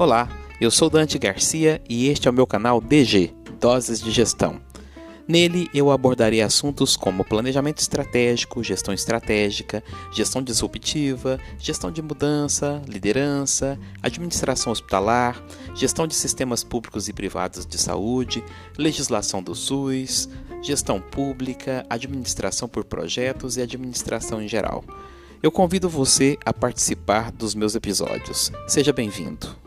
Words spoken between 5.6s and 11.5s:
eu abordarei assuntos como planejamento estratégico, gestão estratégica, gestão disruptiva,